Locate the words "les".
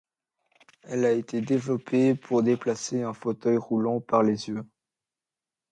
4.23-4.49